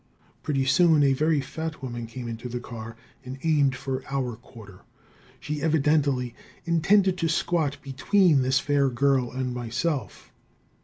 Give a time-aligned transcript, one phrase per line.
[0.41, 4.79] Pretty soon a very fat woman came into the car and aimed for our quarter.
[5.39, 6.33] She evidently
[6.65, 10.31] intended to squat between this fair girl and myself.